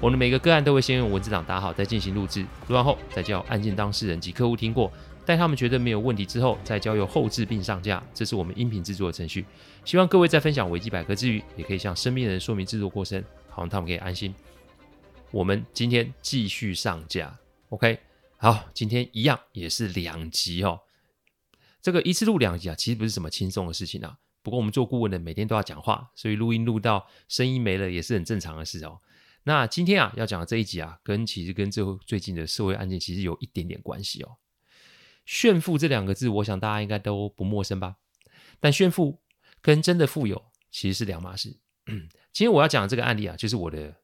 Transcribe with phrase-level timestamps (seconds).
[0.00, 4.90] 我们每个个案都会先用文字档打好，再进行录制，录完后再叫案件当事人及客户听过，
[5.26, 8.02] 待他们觉得没有问题之后，再交由后置并上架。
[8.14, 9.44] 这是我们音频制作的程序。
[9.84, 14.34] 希望各位在分享维基百科之余，也可以向身边人说明制作过程，好让他们可以安心。
[15.30, 17.38] 我们今天继续上架
[17.68, 17.98] ，OK？
[18.38, 20.80] 好，今天一样也是两集哦。
[21.82, 24.16] 这个一次录两集啊，其实不是什么轻松的事情啊。
[24.42, 28.98] 不过我们做顾问的每天都要讲话，所以录音录到声音没了也是很正常的事哦。
[29.44, 34.36] 那今天啊，要讲的这一集啊，跟其实跟最后最近的社会案件其实有一点点关系哦。
[35.24, 37.96] 炫富这两个字，我想大家应该都不陌生吧？
[38.58, 39.22] 但炫富
[39.62, 41.58] 跟真的富有其实是两码事。
[41.86, 43.94] 今天我要讲的这个案例啊，就是我的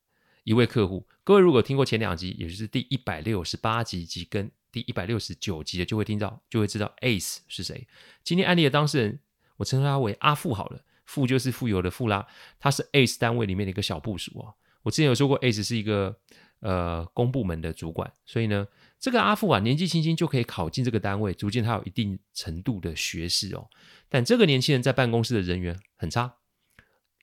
[0.45, 1.06] 一位客户。
[1.23, 7.87] 各位如果听过前两集，也就是第一百六十八集及跟第一百六十九集的，就会听到，就会知道 Ace 是谁。
[8.25, 9.21] 今天案例的当事人，
[9.59, 12.27] 我称他为阿富好了，富就是富有的富啦，
[12.59, 14.55] 他是 Ace 单位里面的一个小部署哦。
[14.87, 16.17] 我之前有说过，Ace 是一个
[16.61, 18.69] 呃公部门的主管，所以呢，
[19.01, 23.69] 这个阿富啊年纪轻轻就可以考进这个单位，足见他有一定程度的学识哦。
[24.09, 26.37] 但这个年轻人在办公室的人缘很差，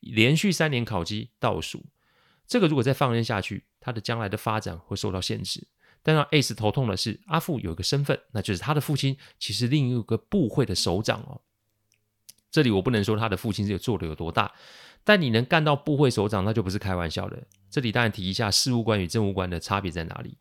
[0.02, 1.86] 连续三年考绩倒数，
[2.46, 5.66] 这个如果再放任下去，他的将来的发展会受到限制。
[6.02, 11.40] 但让 Ace 头痛的是，阿富有一个身份，那就是他的父亲其实另一个部会的首长哦。
[12.52, 14.52] 这里我不能说他的父亲是做的有多大。
[15.04, 17.44] 但你能干到部会首长，那就不是开玩笑的。
[17.70, 20.38] 这里当然提一下，事务官与政务官的差别在哪里？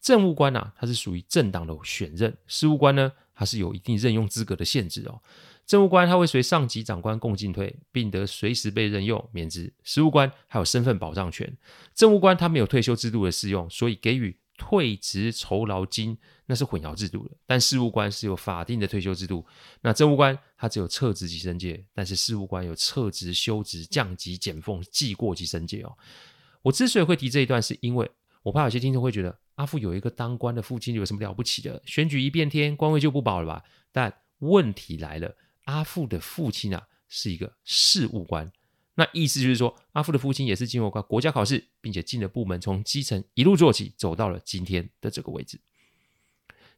[0.00, 5.20] 政务官啊，他是属于政党的选任；事务官呢，他是有一定任用资格的限制哦。
[5.66, 11.56] 政务官他会随上级长官共进退，并得随时被任用免职；事务官还有身份保障权。
[11.94, 16.18] 政务官他没有退休制度的适用，所以给予退职酬劳金。
[16.46, 19.46] 那是混淆制度的，但事务官是有法定的退休制度。
[19.80, 25.96] 那政务官他只有撤职及升阶，但是事务官有撤职、休职、降级、减俸、记过及升阶哦。
[26.60, 28.10] 我之所以会提这一段，是因为
[28.42, 31.82] 我怕有些听众会觉得阿富有一个当官的父亲有什么了不起的？
[31.86, 33.64] 选举一变天，官位就不保了吧？
[33.90, 38.52] 但问题来了，阿富的父亲啊是一个事务官，
[38.96, 45.58] 那意思就是说，阿富的父亲也是经过国家考试，并且进了部门，从基层一路做起，走到了今天的这个位置。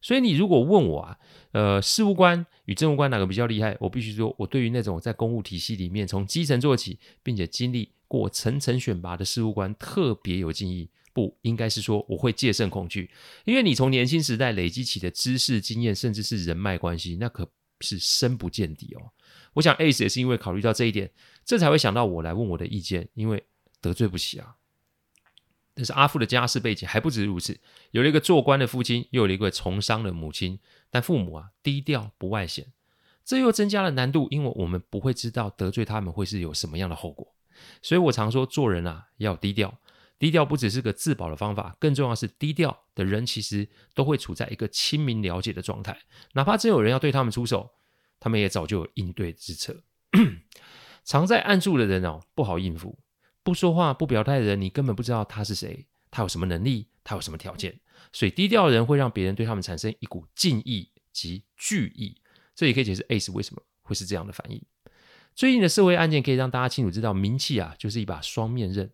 [0.01, 1.19] 所以你如果问我啊，
[1.53, 3.77] 呃，事务官与政务官哪个比较厉害？
[3.81, 10.89] 我必须说，我对于那种在公务体系里面从基层做起，并且经历过层层选拔的事务官特别有敬意。
[11.13, 13.11] 不应该是说我会戒慎恐惧，
[13.47, 17.49] 因为你从年轻时代累积起的知识、经验，甚至是人脉关系，那可
[17.81, 19.01] 是深不见底哦。
[19.55, 21.11] 我想 Ace 也是因为考虑到这一点，
[21.45, 23.45] 这才会想到我来问我的意见，因为
[23.81, 24.57] 得罪不起啊。
[25.75, 27.61] 但是阿富的家世背景还不止如此，
[27.91, 30.59] 有了一个做官的父亲，又有了一个从商的母亲，
[30.91, 32.73] 但父母啊低调不外显，
[33.25, 37.35] 这又增加了难度，因为我们不会知道得罪他们会是有什么样的后果。
[37.83, 39.79] 所以我常说做人啊要低调，
[40.19, 45.99] 低调不只是个自保的方法，更重要是低调的人其实都会处在一个亲民了解的状态，
[46.33, 47.71] 哪怕真有人要对他们出手，
[48.27, 49.85] 他们也早就有应对之策。
[51.05, 52.99] 藏在暗处的人哦不好应付。
[53.45, 57.79] 不说话、不表态的人，你根本不知道他是谁，他有什么能力，他有什么条件。
[58.13, 62.21] 所以低调的人会让别人对他们产生一股敬意及惧意。
[62.57, 64.61] 这也可以解释 Ace 为什么会是这样的反应。
[65.37, 68.91] 最近的社会案件可以让大家清楚知道，名气啊就是一把双面刃。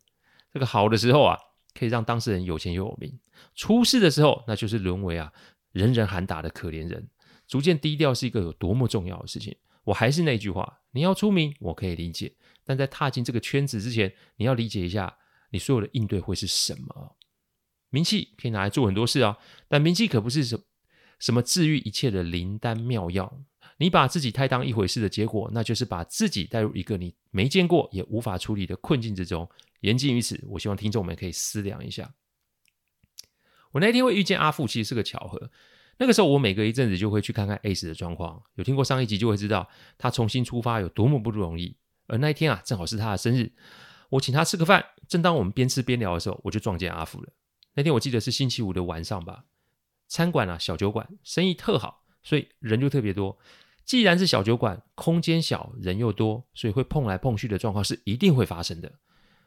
[0.52, 1.38] 这个好的时候啊，
[1.72, 3.12] 可以让当事人有钱又有名；
[3.54, 5.32] 出事的时候，那就是沦为啊
[5.72, 7.08] 人人喊打的可怜人。
[7.46, 9.56] 逐渐低调是一个有多么重要的事情。
[9.84, 12.34] 我还是那句话，你要出名，我可以理解。
[12.64, 15.18] 但在踏进这个圈子之前，你要理解一下，
[15.50, 17.16] 你所有的应对会是什么？
[17.90, 19.36] 名气可以拿来做很多事啊，
[19.68, 20.62] 但名气可不是什
[21.18, 23.42] 什么治愈一切的灵丹妙药。
[23.78, 29.48] 你把自己太当一回事的结果，那就是把自己带入一个你没见过也无法处理的困境之中。
[29.80, 32.14] 言尽于此，我希望听众们可以思量一下。
[33.72, 35.50] 我那天会遇见阿富，其实是个巧合。
[36.02, 38.42] 那个时候，我每隔一阵子就会去看看 Ace 的状况。
[38.56, 41.76] 有听过上一集就会知道，他重新出发有多么不容易。
[42.08, 43.52] 而那一天啊，正好是他的生日，
[44.08, 44.84] 我请他吃个饭。
[45.06, 47.28] 正当我们边吃边聊的时候，我就撞见阿富了。
[47.74, 49.44] 那天我记得是星期五的晚上吧，
[50.08, 53.38] 餐馆啊，小酒馆生意特好，所以人就特别多。
[53.84, 58.90] 既然是小酒馆，空间小，人又多，所以会碰来碰去的状况是一定会发生的。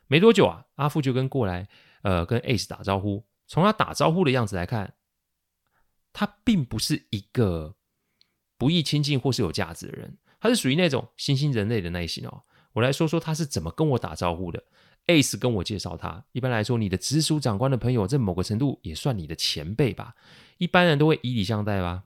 [0.08, 1.68] 没多久啊，阿富就跟过来，
[2.04, 3.26] 呃，跟 Ace 打招呼。
[3.46, 4.94] 从他打招呼的样子来看，
[6.18, 7.76] 他并不是一个
[8.58, 12.44] 不易亲近或是有价值的人，他是属于那种新兴人类的类型哦。
[12.72, 14.64] 我来说说他是怎么跟我打招呼的。
[15.08, 20.16] Ace 跟我介绍他，一般来说，你的直属长官的朋友，在某个程度也算你的前辈吧。
[20.58, 22.06] 一般人都会以礼相待吧。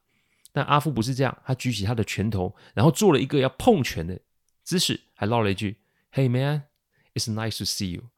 [0.52, 4.20] 但阿富不是这样，他举起他的拳头，然后做了一个要碰拳的
[4.64, 5.78] 姿势，还唠了一句
[6.12, 6.64] ：“Hey man,
[7.14, 8.10] it's nice to see you。”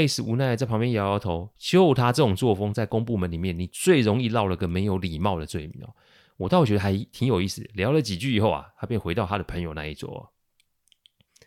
[0.00, 5.94] Ace 无奈在旁边摇摇头，就他这种作风，在公部门里面，你最容易落了个没有礼貌的罪名哦。
[6.36, 7.68] 我倒觉得还挺有意思。
[7.74, 10.32] 聊了几句以后啊，他便回到他的朋友那一桌。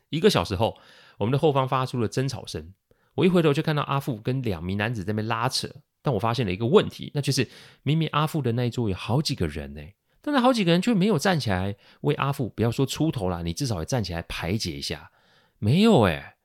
[0.10, 0.78] 一个小时后，
[1.18, 2.74] 我们的后方发出了争吵声。
[3.16, 5.70] 我一回头就看到阿富跟两名男子在那边拉扯。
[6.02, 7.48] 但我发现了一个问题，那就是
[7.82, 9.82] 明明阿富的那一桌有好几个人呢，
[10.22, 15.12] 但是好几个人却没有站起来为阿富，不要说出头啦，你至少也站起来排解一下。
[15.60, 16.36] 没有哎，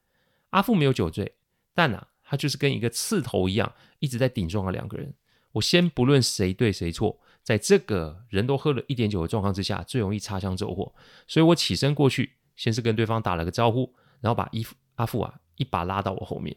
[0.50, 1.34] 阿富没有酒醉。
[1.78, 5.14] 但啊，他就是跟一个刺头一样，一直在顶撞了两个人。
[5.52, 10.92] 我先不论谁对谁错，在这个人都喝了一点酒的状况之下，最容易擦枪走火。
[11.28, 16.56] 所以我起身过去，先是跟对方打了个招呼，然后把衣服阿富啊一把拉到我后面。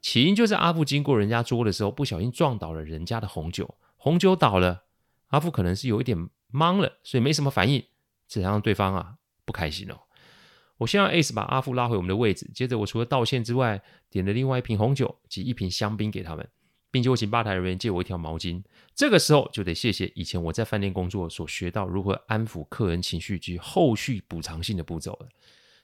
[0.00, 4.84] 起因就是阿富经过人家桌的时候，不小心撞倒了人家的红酒，红酒倒了，
[5.26, 6.16] 阿富可能是有一点
[6.50, 7.84] 懵了，所以没什么反应，
[8.26, 10.00] 这让对方啊不开心哦。
[10.78, 16.46] 我先让 Ace 把阿富拉回我们的位置，接着我除了道歉之外，点了另外一瓶红酒及一瓶香槟给他们，
[16.90, 18.62] 并且我请吧台人员借我一条毛巾。
[18.94, 25.28] 这个时候就得谢谢以前我在饭店工作所学到如何安抚客人情绪及后续补偿性的步骤了。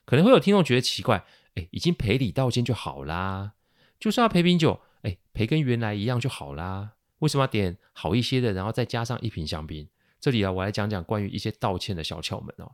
[0.05, 1.25] 可能会有听众觉得奇怪，
[1.55, 3.53] 哎，已经赔礼道歉就好啦，
[3.99, 9.87] 就算要赔瓶酒，哎，赔跟原来一样就好啦，为什么要点好一些的，然后再加上一瓶香槟？
[10.19, 12.71] 这里啊，我来讲讲关于一些道歉的小窍门哦。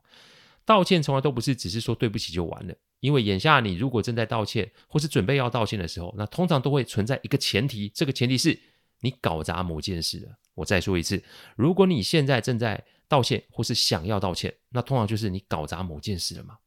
[0.70, 8.60] 道歉从来都不是只是说对不起就完了，因为眼下你如果正在道歉或是准备要道歉的时候，那通常都会存在一个前提，这个前提是
[9.00, 10.38] 你搞砸某件事了。
[10.54, 11.24] 我再说一次，
[11.56, 16.60] 如果你现在正在道歉或是想要道歉，那通常就是你搞砸某件事了嘛。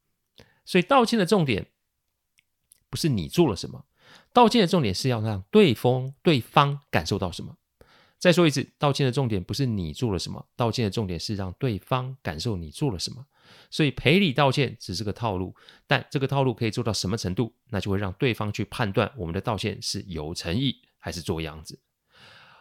[0.64, 1.64] 所以道歉的重点
[2.90, 3.84] 不是你做了什么，
[4.32, 7.56] 道歉的重点是要让对方对方感受到什么。
[8.18, 13.24] 再说一次，道歉的重点不是你做了什么，道歉的重点是让对方感受你做了什么。
[13.70, 15.54] 所以赔礼道歉只是个套路，
[15.86, 21.80] 但这个套路可以做到什么程度，那就会让对方去判断我们的道歉是有诚意还是做样子。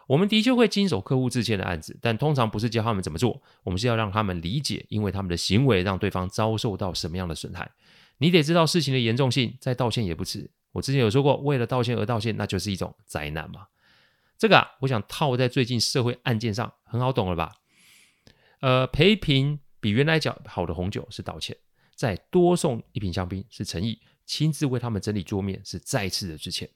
[0.08, 7.70] 我们的确会经手客户致歉的案子，但通常不是教他们怎么做，我们是要让他们理解，因为他们的行为让对方遭受到什么样的损害。
[8.18, 10.50] 你得知道事情的严重性，再道歉也不迟。
[10.72, 13.66] 我之前有说过，为了道歉而道歉，那就是一种灾难嘛。
[14.36, 17.52] 这个啊，我想套在最近社会案件上，很好懂了吧？
[18.60, 19.60] 呃，赔平。
[19.82, 21.56] 比原来讲好的红酒是道歉，
[21.96, 26.70] 再多送一瓶香槟是诚意，亲自为他们整理桌面是再次的致歉。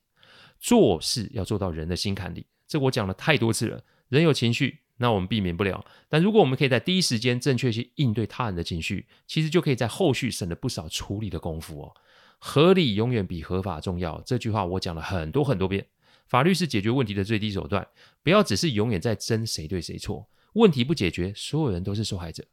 [0.58, 3.80] 做事要做到人的心坎里，这我讲了太多次了。
[4.08, 5.86] 人有情绪，那我们避免不了。
[6.08, 11.94] 但如果我们可以在第一时间正确去应对他人的情绪，其实就可以在后续省了不少处理的功夫哦。
[12.40, 15.86] 合理永远比合法重要，这句话我讲了很多很多遍。
[16.26, 17.86] 法律是解决问题的最低手段，
[18.24, 22.44] 不要只是永远在争谁对谁错，问题不解决，所有人都是受害者。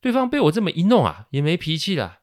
[0.00, 2.20] 对方被我这么一弄啊，也没脾气了，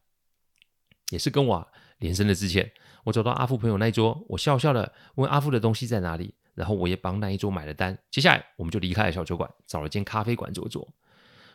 [1.10, 1.68] 也是跟我
[2.00, 2.72] 连声的致歉。
[3.06, 7.98] 我走到阿富朋友那一桌，我笑笑的问阿富的东西在哪里，然后我也帮那一桌买了单。
[8.10, 10.88] 接下来我们就离开了小酒馆，找了间咖啡馆坐坐。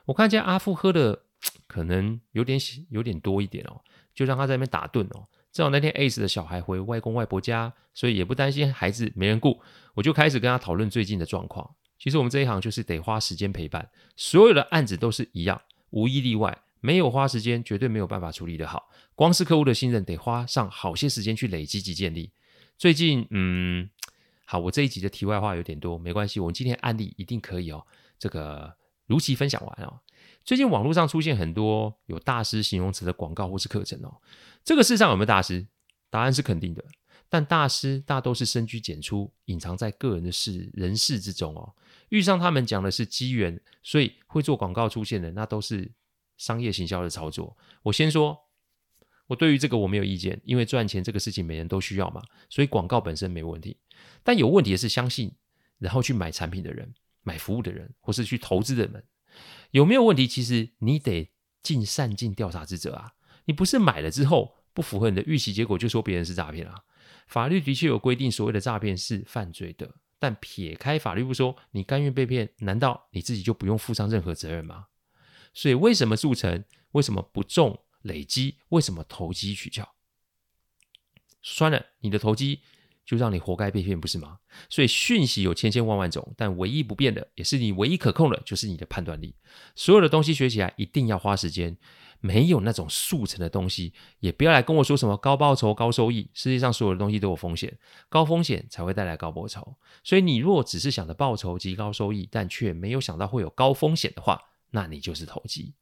[0.04, 1.22] 我看见阿富喝的
[1.66, 2.58] 可能有点
[2.90, 3.80] 有点多一点哦，
[4.14, 5.26] 就让他在那边打盹哦。
[5.50, 9.60] 正好那天 Ace 的小孩回外公外婆家，所以也不担心孩子没人顾，
[9.94, 11.74] 我就开始跟他讨论最近的状况。
[11.98, 15.60] 其实我们这一行就是得花时间陪伴，所有的案子都是一样。
[15.90, 18.90] 无一例外，没有花时间，绝对没有办法处理得好。
[19.14, 22.30] 光是客户的信任，得花上好些时间去累积及建立。
[22.76, 23.90] 最近，嗯，
[24.44, 27.84] 好，我这一集的题外话有点多，没关系，我们今天案例一定可以哦。
[28.18, 28.72] 这个
[29.06, 30.00] 如期分享完哦。
[30.44, 34.16] 最近网络上出现很多有大师形容词的广告或是课程哦。
[34.64, 35.66] 这个世上有没有大师？
[36.10, 36.84] 答案是肯定的。
[37.28, 41.74] 但大师大都是深居简出，隐藏在个人的事人事之中哦。
[42.10, 45.90] 遇上他们讲的是机缘，所以会做广告出现的那都是
[46.36, 47.56] 商业行销的操作。
[47.82, 48.38] 我先说，
[49.26, 53.76] 我对于这个我没有意见，因为赚钱这个事情每人都需要嘛，所以广告本身没问题。
[54.22, 55.32] 但有问题的是相信
[55.78, 59.04] 然后去买产品的人、买服务的人，或是去投资的人，
[59.72, 60.26] 有没有问题？
[60.26, 61.30] 其实你得
[61.62, 63.12] 尽善尽调查之责啊。
[63.44, 66.84] 你不是买了之后不符合你的预期结果，就说别人是诈骗啊。
[67.26, 69.96] 法律的确有规定，所谓的诈骗是犯罪的。
[70.18, 74.86] 但撇开法律不说，你甘愿被骗，难道你自己就不用负上任何责任吗？
[75.54, 76.64] 所以，为什么速成？
[76.92, 78.58] 为什么不重累积？
[78.68, 79.94] 为什么投机取巧？
[81.42, 82.60] 算了，你的投机
[83.04, 84.38] 就让你活该被骗，不是吗？
[84.68, 89.34] 所以讯息有千千万万种，但唯一不变的，也是你唯一可控的，就是你的判断力。
[89.74, 91.76] 所有的东西学起来一定要花时间，
[92.20, 96.30] 没有那种速成的东西，也不要来跟我说什么高报酬、高收益。
[96.34, 99.76] 世界上所有的东西都有风险，高风险才会带来高报酬。
[100.02, 105.74] 所以你若只是想着报酬及高收益，但却没有想到会有高风险的话，那你就是投机。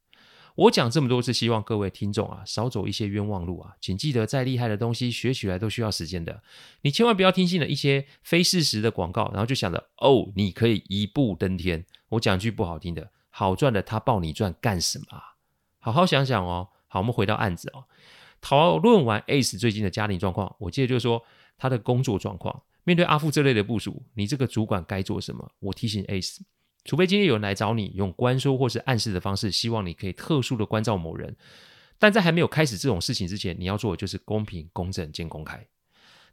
[0.57, 3.75] 我讲这么多是希望各位听众啊，少走一些冤枉路啊！
[3.78, 6.43] 请记得，再厉害的东西学起来都需要时间的。
[6.81, 11.85] 你千万不要听信了一些非事实的广告，然后就想着哦，你可以一步登天。
[12.09, 15.36] 我讲句不好听的，好赚的他抱你赚干什么啊？
[15.87, 16.69] 好好想想哦。
[16.88, 17.85] 好，我们回到案子哦。
[18.40, 21.23] 讨论完 Ace 最近的家庭状况，我接着就说
[21.57, 22.61] 他的工作状况。
[22.83, 25.49] 面对阿富这类的部署，你这个主管该做什么？
[25.61, 26.38] 我提醒 Ace。
[26.85, 31.37] 除非今天有人来找你，用关说或是暗示的方式，希望你可以特殊的关照某人，
[32.00, 35.64] 但在还没有开始这种事情之前，你要做的就是公平、公正兼公开。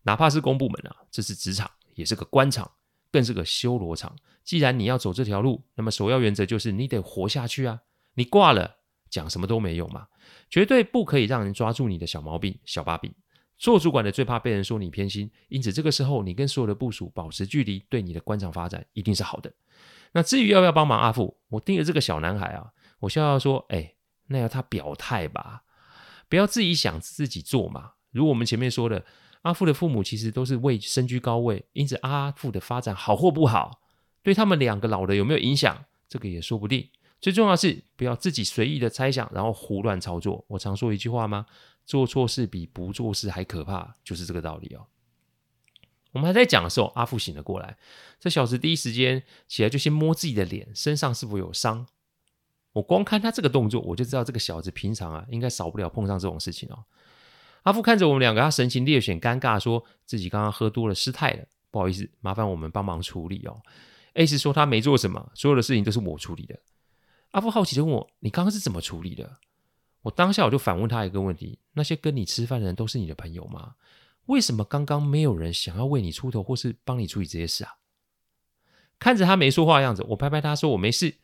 [0.02, 2.72] 哪怕是公部门啊，这是职场，也是个官场，
[3.12, 4.16] 更是个修罗场。
[4.44, 7.82] 既然你要走这条路，那么首要原则就是你得活下去啊！
[8.16, 8.78] 你挂了，
[9.14, 10.08] 讲什么都没用嘛。
[10.50, 13.14] 绝对不可以让人抓住你的小毛病、小把柄。
[13.60, 19.54] 做主管的最怕被人说你偏心，因此这个时候你跟所有的部属保持距离，对你的官场发展一定是好的。
[20.14, 23.94] 那至于要不要帮忙阿富，我盯着这个小男孩啊，我笑笑说：“哎，
[24.28, 25.64] 那要他表态吧，
[26.28, 27.92] 不要自己想自己做嘛。
[28.12, 29.06] 如我们前面说的，
[29.44, 33.80] 阿富的父母其实都是位身居高位，因此阿富的发展好或不好，
[34.22, 36.90] 对他们两个老的有没有影响，这个也说不定。
[37.24, 40.44] 最重要是不要自己随意的猜想，然后胡乱操作。
[40.50, 41.46] 我常说一句话吗？
[41.86, 44.88] 做错事比不做事还可怕，就是这个道理哦。”
[46.12, 47.78] 我们还在讲的时候，阿富醒了过来。
[48.20, 51.88] 这小子第一时间起来就先摸自己的脸，身上是否有伤。
[52.74, 56.84] 我光看他这个动作，我就知道这个小子平常啊，应该少不了碰上这种事情哦。
[57.62, 63.62] 阿富看着我们两个，他神情略显尴尬，说自己刚刚喝多了失态了，不好意思，麻烦我们帮忙处理哦。
[64.16, 66.60] Ace 说他没做什么，所有的事情都是我处理的。
[67.34, 69.38] 阿富好奇的问我：“你刚刚是怎么处理的？”
[70.02, 73.76] 我当下我就反问他一个问题：“那些跟你吃饭的人都是你的朋友吗？”
[74.28, 77.76] 为什么刚刚没有人想要为你出头，或是帮你处理这些事啊？
[78.98, 81.16] 看着他没说话的样子，我拍拍他说：“我没事，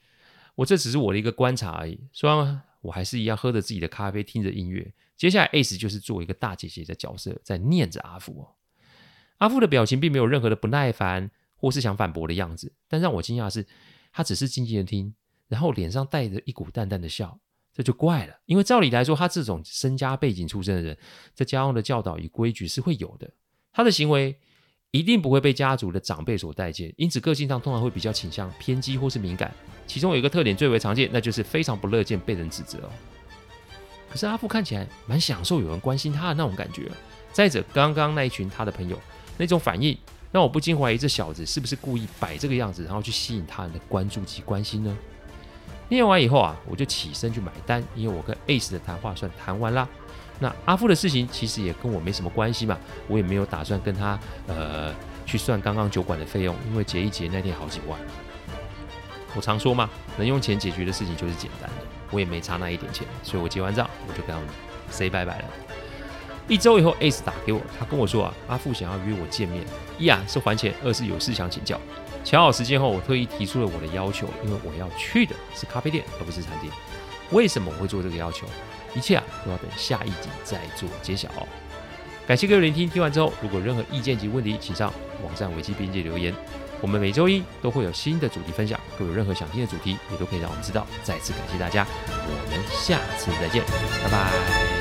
[0.56, 4.94] 我这只是我的一个观察而已。”说完，我还是一样喝着自己的咖啡，听着音乐。
[5.16, 8.56] 接下来，Ace 就是做一个大姐姐的角色，在念着阿富哦。
[9.38, 12.74] 阿富的表情并没有任何的不耐烦，或是想反驳的样子。
[12.90, 13.66] 但让我惊讶的是，
[14.12, 15.14] 他只是静静的听，
[15.50, 17.38] 然后脸上带着一股淡淡的笑。
[17.72, 20.98] 这就怪了，因为照理来说，他这种身家背景出身的人，
[21.34, 23.30] 在家中的教导与规矩是会有的。
[23.72, 24.38] 他的行为
[24.92, 29.54] 一定不会被家族的长辈所待见，因此个性上通常会比较倾向偏激或是敏感。
[29.88, 32.90] 其中有一个特点最为常见，那就是非常不乐见被人指责哦。
[34.10, 36.92] 可是阿富看起来蛮享受有人关心他的那种感觉。
[37.32, 39.00] 再者，刚刚那一群他的朋友
[39.38, 39.98] 那种反应，
[40.32, 44.98] 让我不禁怀疑这小子是不是故意摆这个样子，然后去吸引他人的关注及关心呢？
[45.90, 49.88] 念完以后啊，我就起身去买单，因为我跟 Ace 的谈话算谈完啦。
[50.40, 52.78] 那阿富的事情其实也跟我没什么关系嘛，
[53.08, 54.18] 我也没有打算跟他
[54.48, 58.00] 呃去算刚刚酒馆的费用，因为结一结那天好几万。
[59.36, 64.48] 我常说嘛，能用钱解决的事情就是简单的，我也没差那一点钱，所以我结完账我就跟他们
[64.90, 65.46] say 拜拜了。
[66.48, 69.64] 一周以后，Ace 打给我，他跟我说啊，阿富想要约我见面，
[70.00, 71.80] 一啊是还钱，二是有事想请教。
[72.30, 76.70] 乔好时间后，我特意提出了我的要求，因为我要去的是咖啡店，而不是餐厅。
[77.32, 78.46] 为什么我会做这个要求？
[78.94, 81.48] 一切啊，都要等下一集再做揭晓哦。
[82.28, 84.94] 感谢各位聆听，听完之后，如果任何意见及问题，请上
[85.24, 86.32] 网站维基边界留言。
[86.82, 90.86] 我们每周一都会有新的主题分享，如果有任何想听的主题，也都可以让我们知道。
[91.02, 93.64] 再次感谢大家，我们下次再见，
[94.04, 94.79] 拜拜。